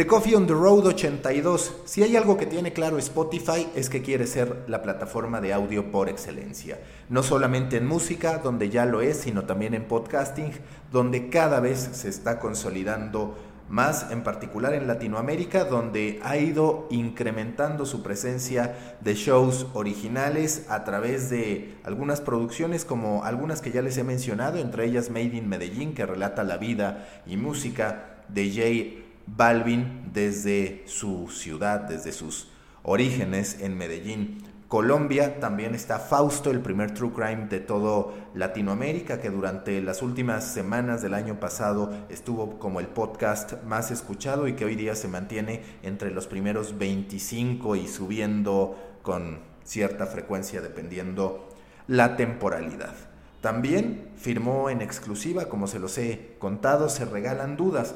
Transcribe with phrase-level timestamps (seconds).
[0.00, 1.82] The Coffee on the Road 82.
[1.84, 5.92] Si hay algo que tiene claro Spotify es que quiere ser la plataforma de audio
[5.92, 6.80] por excelencia.
[7.10, 10.52] No solamente en música, donde ya lo es, sino también en podcasting,
[10.90, 13.36] donde cada vez se está consolidando
[13.68, 20.82] más en particular en Latinoamérica, donde ha ido incrementando su presencia de shows originales a
[20.84, 25.46] través de algunas producciones como algunas que ya les he mencionado, entre ellas Made in
[25.46, 32.48] Medellín, que relata la vida y música de Jay Balvin desde su ciudad, desde sus
[32.82, 34.44] orígenes en Medellín.
[34.68, 40.44] Colombia también está Fausto, el primer true crime de todo Latinoamérica, que durante las últimas
[40.44, 45.08] semanas del año pasado estuvo como el podcast más escuchado y que hoy día se
[45.08, 51.48] mantiene entre los primeros 25 y subiendo con cierta frecuencia dependiendo
[51.88, 52.94] la temporalidad.
[53.40, 57.94] También firmó en exclusiva, como se los he contado, se regalan dudas.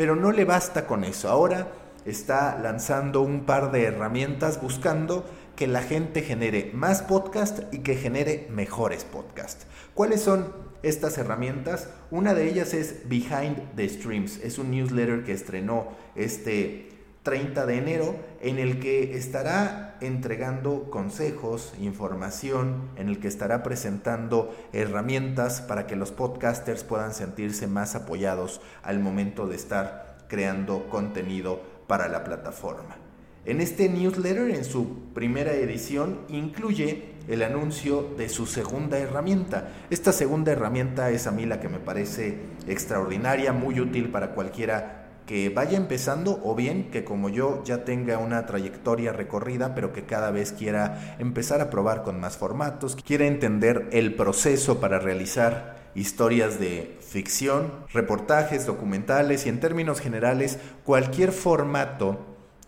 [0.00, 1.28] Pero no le basta con eso.
[1.28, 1.72] Ahora
[2.06, 5.26] está lanzando un par de herramientas buscando
[5.56, 9.66] que la gente genere más podcast y que genere mejores podcasts.
[9.92, 11.90] ¿Cuáles son estas herramientas?
[12.10, 14.38] Una de ellas es Behind the Streams.
[14.38, 16.88] Es un newsletter que estrenó este
[17.22, 24.56] 30 de enero en el que estará entregando consejos, información, en el que estará presentando
[24.72, 31.60] herramientas para que los podcasters puedan sentirse más apoyados al momento de estar creando contenido
[31.86, 32.96] para la plataforma.
[33.44, 39.72] En este newsletter, en su primera edición, incluye el anuncio de su segunda herramienta.
[39.90, 44.99] Esta segunda herramienta es a mí la que me parece extraordinaria, muy útil para cualquiera
[45.30, 50.04] que vaya empezando o bien que como yo ya tenga una trayectoria recorrida, pero que
[50.04, 55.92] cada vez quiera empezar a probar con más formatos, quiera entender el proceso para realizar
[55.94, 62.18] historias de ficción, reportajes, documentales y en términos generales cualquier formato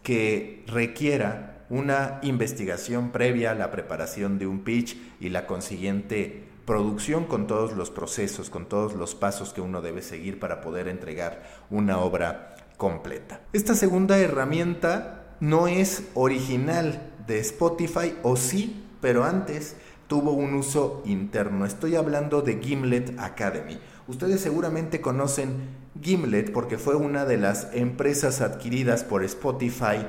[0.05, 7.47] que requiera una investigación previa la preparación de un pitch y la consiguiente producción con
[7.47, 11.99] todos los procesos, con todos los pasos que uno debe seguir para poder entregar una
[11.99, 13.41] obra completa.
[13.53, 21.03] Esta segunda herramienta no es original de Spotify o sí, pero antes tuvo un uso
[21.05, 21.65] interno.
[21.65, 23.79] Estoy hablando de Gimlet Academy.
[24.07, 30.07] Ustedes seguramente conocen Gimlet porque fue una de las empresas adquiridas por Spotify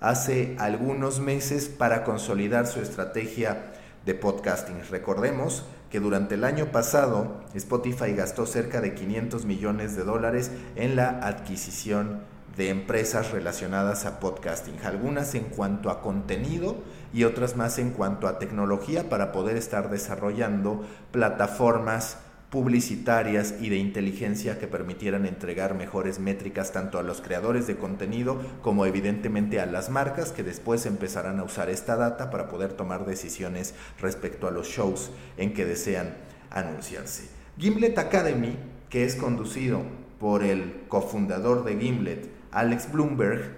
[0.00, 3.72] hace algunos meses para consolidar su estrategia
[4.04, 4.82] de podcasting.
[4.90, 5.64] Recordemos
[5.96, 11.08] que durante el año pasado Spotify gastó cerca de 500 millones de dólares en la
[11.26, 12.20] adquisición
[12.54, 16.76] de empresas relacionadas a podcasting, algunas en cuanto a contenido
[17.14, 22.18] y otras más en cuanto a tecnología para poder estar desarrollando plataformas
[22.50, 28.40] publicitarias y de inteligencia que permitieran entregar mejores métricas tanto a los creadores de contenido
[28.62, 33.04] como evidentemente a las marcas que después empezarán a usar esta data para poder tomar
[33.04, 36.14] decisiones respecto a los shows en que desean
[36.50, 37.28] anunciarse.
[37.58, 38.56] Gimlet Academy,
[38.90, 39.82] que es conducido
[40.20, 43.56] por el cofundador de Gimlet, Alex Bloomberg,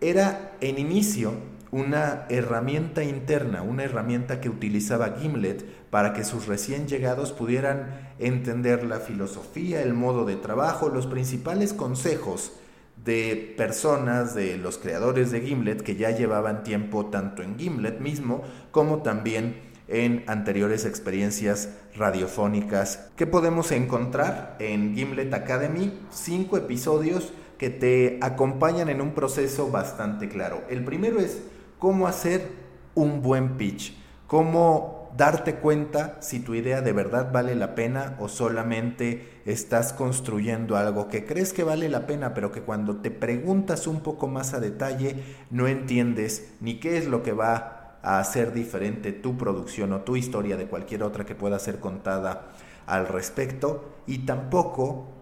[0.00, 1.34] era en inicio
[1.72, 8.84] una herramienta interna, una herramienta que utilizaba Gimlet para que sus recién llegados pudieran entender
[8.84, 12.52] la filosofía, el modo de trabajo, los principales consejos
[13.02, 18.42] de personas, de los creadores de Gimlet que ya llevaban tiempo tanto en Gimlet mismo
[18.70, 27.70] como también en anteriores experiencias radiofónicas que podemos encontrar en Gimlet Academy, cinco episodios que
[27.70, 30.62] te acompañan en un proceso bastante claro.
[30.68, 31.42] El primero es
[31.82, 32.48] cómo hacer
[32.94, 33.92] un buen pitch,
[34.28, 40.76] cómo darte cuenta si tu idea de verdad vale la pena o solamente estás construyendo
[40.76, 44.54] algo que crees que vale la pena, pero que cuando te preguntas un poco más
[44.54, 49.92] a detalle no entiendes ni qué es lo que va a hacer diferente tu producción
[49.92, 52.52] o tu historia de cualquier otra que pueda ser contada
[52.86, 55.21] al respecto y tampoco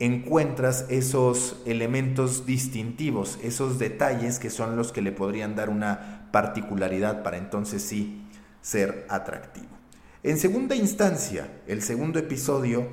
[0.00, 7.22] encuentras esos elementos distintivos, esos detalles que son los que le podrían dar una particularidad
[7.22, 8.24] para entonces sí
[8.60, 9.68] ser atractivo.
[10.22, 12.88] En segunda instancia, el segundo episodio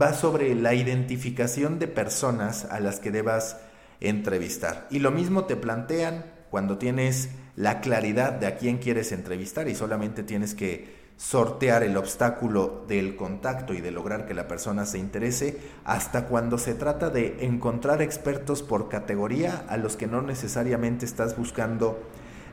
[0.00, 3.58] va sobre la identificación de personas a las que debas
[4.00, 4.86] entrevistar.
[4.90, 9.74] Y lo mismo te plantean cuando tienes la claridad de a quién quieres entrevistar y
[9.74, 14.98] solamente tienes que sortear el obstáculo del contacto y de lograr que la persona se
[14.98, 21.04] interese, hasta cuando se trata de encontrar expertos por categoría a los que no necesariamente
[21.04, 22.00] estás buscando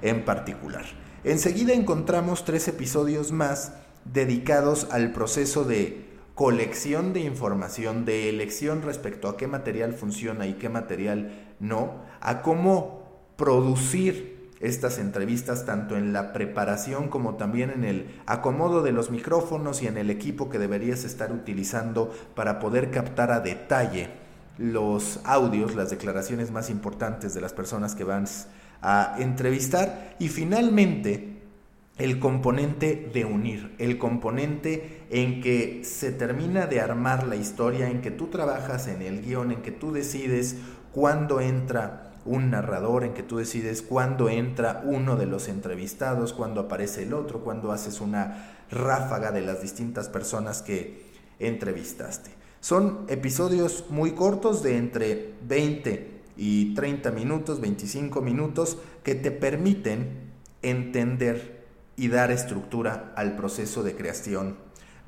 [0.01, 0.83] en particular.
[1.23, 3.71] Enseguida encontramos tres episodios más
[4.03, 6.05] dedicados al proceso de
[6.35, 12.41] colección de información, de elección respecto a qué material funciona y qué material no, a
[12.41, 19.11] cómo producir estas entrevistas tanto en la preparación como también en el acomodo de los
[19.11, 24.09] micrófonos y en el equipo que deberías estar utilizando para poder captar a detalle
[24.57, 28.47] los audios, las declaraciones más importantes de las personas que vas
[28.81, 30.15] a entrevistar.
[30.19, 31.37] Y finalmente
[31.97, 38.01] el componente de unir, el componente en que se termina de armar la historia, en
[38.01, 40.57] que tú trabajas en el guion, en que tú decides
[40.91, 46.61] cuándo entra un narrador, en que tú decides cuándo entra uno de los entrevistados, cuándo
[46.61, 51.07] aparece el otro, cuándo haces una ráfaga de las distintas personas que
[51.39, 52.31] entrevistaste.
[52.59, 60.27] Son episodios muy cortos de entre 20 y 30 minutos, 25 minutos, que te permiten
[60.61, 61.65] entender
[61.95, 64.57] y dar estructura al proceso de creación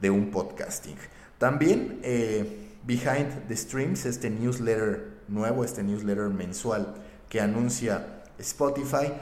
[0.02, 0.96] de un podcasting.
[1.38, 6.96] También eh, Behind the Streams, este newsletter nuevo, este newsletter mensual
[7.30, 9.14] que anuncia Spotify,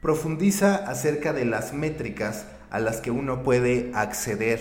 [0.00, 4.60] profundiza acerca de las métricas a las que uno puede acceder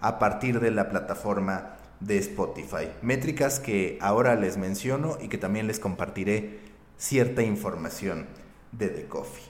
[0.00, 2.88] a partir de la plataforma de Spotify.
[3.02, 6.58] Métricas que ahora les menciono y que también les compartiré
[6.98, 8.26] cierta información
[8.72, 9.44] de The Coffee.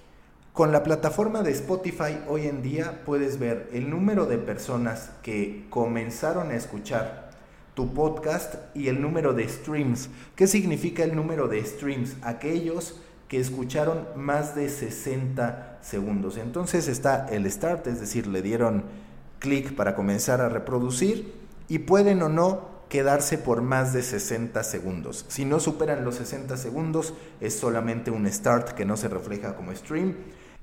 [0.53, 5.67] Con la plataforma de Spotify hoy en día puedes ver el número de personas que
[5.71, 7.24] comenzaron a escuchar
[7.75, 10.09] tu podcast y el número de streams.
[10.37, 12.17] ¿Qué significa el número de streams?
[12.23, 16.37] Aquellos que escucharon más de 60 segundos.
[16.37, 18.85] Entonces está el start, es decir, le dieron
[19.39, 21.35] clic para comenzar a reproducir
[21.69, 25.25] y pueden o no quedarse por más de 60 segundos.
[25.29, 29.75] Si no superan los 60 segundos, es solamente un start que no se refleja como
[29.75, 30.15] stream.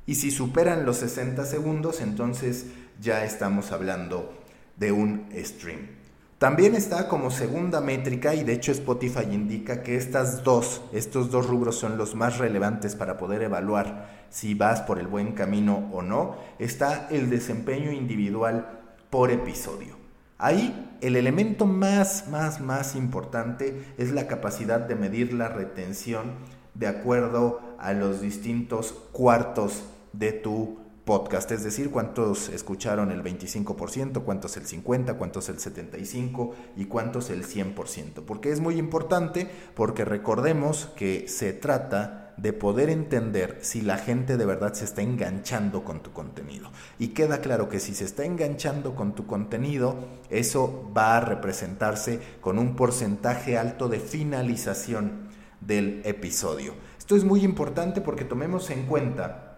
[0.06, 2.68] Y si superan los 60 segundos, entonces
[3.02, 4.34] ya estamos hablando
[4.78, 6.01] de un stream.
[6.42, 11.46] También está como segunda métrica y de hecho Spotify indica que estas dos, estos dos
[11.46, 16.02] rubros son los más relevantes para poder evaluar si vas por el buen camino o
[16.02, 18.80] no, está el desempeño individual
[19.12, 19.96] por episodio.
[20.40, 26.32] Ahí el elemento más, más, más importante es la capacidad de medir la retención
[26.74, 30.81] de acuerdo a los distintos cuartos de tu
[31.12, 37.30] podcast, es decir, cuántos escucharon el 25%, cuántos el 50%, cuántos el 75% y cuántos
[37.30, 38.24] el 100%.
[38.26, 44.38] Porque es muy importante porque recordemos que se trata de poder entender si la gente
[44.38, 46.72] de verdad se está enganchando con tu contenido.
[46.98, 49.98] Y queda claro que si se está enganchando con tu contenido,
[50.30, 55.28] eso va a representarse con un porcentaje alto de finalización
[55.60, 56.74] del episodio.
[56.98, 59.58] Esto es muy importante porque tomemos en cuenta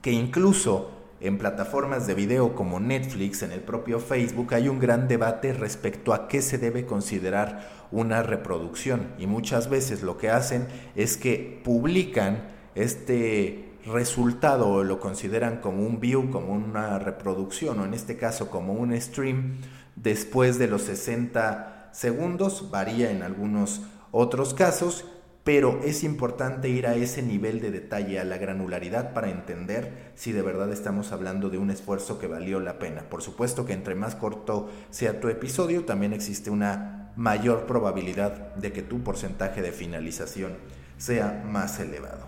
[0.00, 5.08] que incluso en plataformas de video como Netflix, en el propio Facebook, hay un gran
[5.08, 9.08] debate respecto a qué se debe considerar una reproducción.
[9.18, 10.66] Y muchas veces lo que hacen
[10.96, 12.44] es que publican
[12.74, 18.50] este resultado o lo consideran como un view, como una reproducción, o en este caso
[18.50, 19.56] como un stream,
[19.96, 25.04] después de los 60 segundos, varía en algunos otros casos,
[25.44, 30.32] pero es importante ir a ese nivel de detalle, a la granularidad para entender si
[30.32, 33.02] de verdad estamos hablando de un esfuerzo que valió la pena.
[33.10, 38.72] Por supuesto que entre más corto sea tu episodio, también existe una mayor probabilidad de
[38.72, 40.54] que tu porcentaje de finalización
[40.96, 42.26] sea más elevado.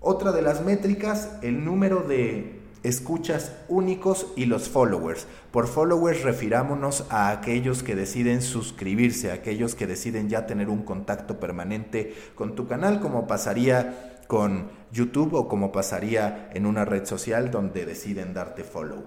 [0.00, 5.26] Otra de las métricas, el número de escuchas únicos y los followers.
[5.50, 11.38] Por followers refirámonos a aquellos que deciden suscribirse, aquellos que deciden ya tener un contacto
[11.38, 17.50] permanente con tu canal, como pasaría con YouTube o como pasaría en una red social
[17.50, 19.02] donde deciden darte follow.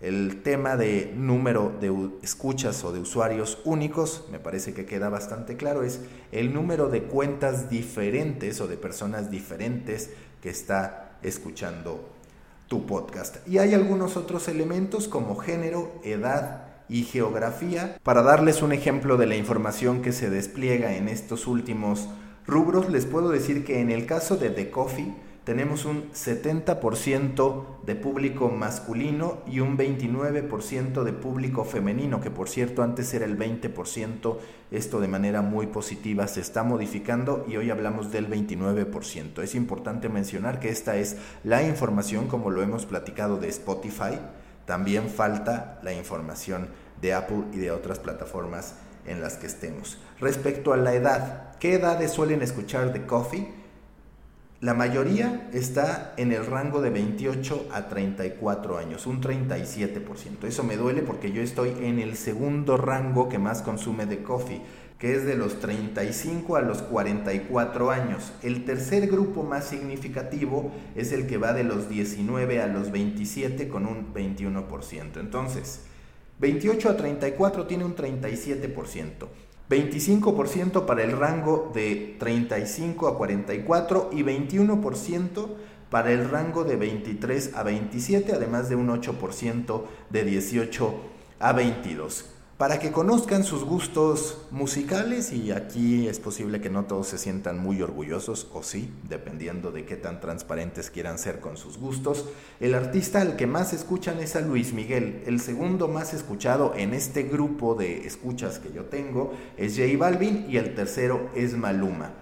[0.00, 5.56] El tema de número de escuchas o de usuarios únicos, me parece que queda bastante
[5.56, 6.00] claro, es
[6.32, 10.10] el número de cuentas diferentes o de personas diferentes
[10.42, 12.15] que está escuchando
[12.68, 13.46] tu podcast.
[13.48, 17.98] Y hay algunos otros elementos como género, edad y geografía.
[18.02, 22.08] Para darles un ejemplo de la información que se despliega en estos últimos
[22.46, 25.14] rubros, les puedo decir que en el caso de The Coffee,
[25.46, 32.82] tenemos un 70% de público masculino y un 29% de público femenino, que por cierto
[32.82, 34.38] antes era el 20%,
[34.72, 39.40] esto de manera muy positiva se está modificando y hoy hablamos del 29%.
[39.40, 44.18] Es importante mencionar que esta es la información como lo hemos platicado de Spotify,
[44.64, 48.74] también falta la información de Apple y de otras plataformas
[49.06, 49.98] en las que estemos.
[50.18, 53.65] Respecto a la edad, ¿qué edades suelen escuchar de Coffee?
[54.62, 60.44] La mayoría está en el rango de 28 a 34 años, un 37%.
[60.44, 64.62] Eso me duele porque yo estoy en el segundo rango que más consume de coffee.
[64.98, 68.32] que es de los 35 a los 44 años.
[68.42, 73.68] El tercer grupo más significativo es el que va de los 19 a los 27
[73.68, 75.20] con un 21%.
[75.20, 75.82] Entonces,
[76.38, 79.28] 28 a 34 tiene un 37%.
[79.68, 85.48] 25% para el rango de 35 a 44 y 21%
[85.90, 90.94] para el rango de 23 a 27, además de un 8% de 18
[91.40, 97.08] a 22 para que conozcan sus gustos musicales y aquí es posible que no todos
[97.08, 101.76] se sientan muy orgullosos o sí, dependiendo de qué tan transparentes quieran ser con sus
[101.76, 102.24] gustos.
[102.58, 106.94] El artista al que más escuchan es a Luis Miguel, el segundo más escuchado en
[106.94, 112.12] este grupo de escuchas que yo tengo es J Balvin y el tercero es Maluma.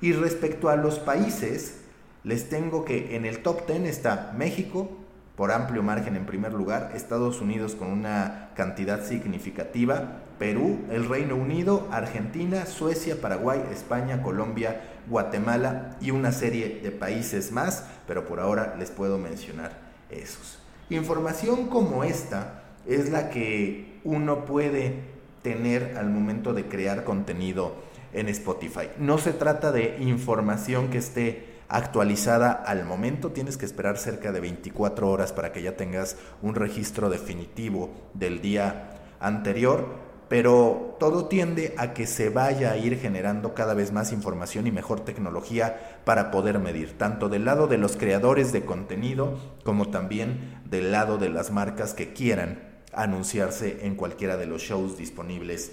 [0.00, 1.76] Y respecto a los países,
[2.24, 4.90] les tengo que en el top 10 está México,
[5.36, 11.36] por amplio margen en primer lugar, Estados Unidos con una cantidad significativa, Perú, el Reino
[11.36, 18.40] Unido, Argentina, Suecia, Paraguay, España, Colombia, Guatemala y una serie de países más, pero por
[18.40, 19.72] ahora les puedo mencionar
[20.10, 20.58] esos.
[20.90, 25.00] Información como esta es la que uno puede
[25.42, 27.74] tener al momento de crear contenido
[28.12, 28.88] en Spotify.
[28.98, 33.32] No se trata de información que esté actualizada al momento.
[33.32, 38.40] Tienes que esperar cerca de 24 horas para que ya tengas un registro definitivo del
[38.40, 38.90] día
[39.20, 39.86] anterior,
[40.28, 44.72] pero todo tiende a que se vaya a ir generando cada vez más información y
[44.72, 50.62] mejor tecnología para poder medir, tanto del lado de los creadores de contenido como también
[50.64, 55.72] del lado de las marcas que quieran anunciarse en cualquiera de los shows disponibles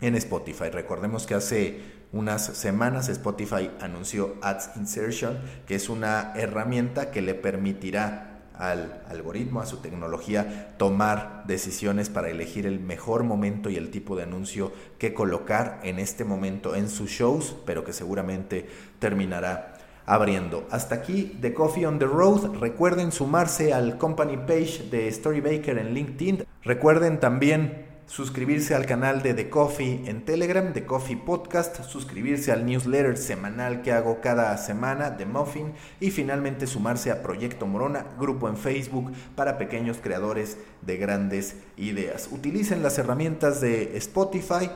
[0.00, 0.68] en Spotify.
[0.70, 1.80] Recordemos que hace
[2.12, 9.60] unas semanas Spotify anunció Ads Insertion, que es una herramienta que le permitirá al algoritmo,
[9.60, 14.72] a su tecnología, tomar decisiones para elegir el mejor momento y el tipo de anuncio
[14.98, 20.66] que colocar en este momento en sus shows, pero que seguramente terminará abriendo.
[20.70, 22.58] Hasta aquí The Coffee on the Road.
[22.58, 26.44] Recuerden sumarse al company page de Storybaker en LinkedIn.
[26.62, 32.66] Recuerden también suscribirse al canal de The Coffee en Telegram, The Coffee Podcast, suscribirse al
[32.66, 38.50] newsletter semanal que hago cada semana, The Muffin, y finalmente sumarse a Proyecto Morona, grupo
[38.50, 42.28] en Facebook para pequeños creadores de grandes ideas.
[42.30, 44.70] Utilicen las herramientas de Spotify,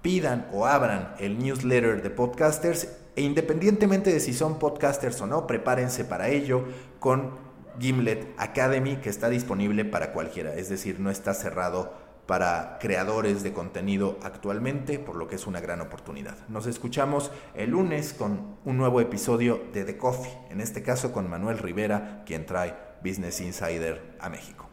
[0.00, 5.46] pidan o abran el newsletter de podcasters e independientemente de si son podcasters o no,
[5.46, 6.64] prepárense para ello
[7.00, 7.32] con
[7.78, 13.54] Gimlet Academy que está disponible para cualquiera, es decir, no está cerrado para creadores de
[13.54, 16.36] contenido actualmente, por lo que es una gran oportunidad.
[16.48, 21.30] Nos escuchamos el lunes con un nuevo episodio de The Coffee, en este caso con
[21.30, 24.67] Manuel Rivera, quien trae Business Insider a México.